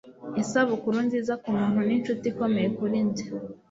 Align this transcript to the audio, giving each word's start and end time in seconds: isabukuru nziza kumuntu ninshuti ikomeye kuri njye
isabukuru 0.41 0.97
nziza 1.07 1.33
kumuntu 1.43 1.79
ninshuti 1.87 2.25
ikomeye 2.31 2.67
kuri 2.77 2.97
njye 3.07 3.25